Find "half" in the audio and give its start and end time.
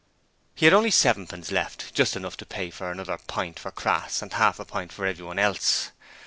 4.33-4.59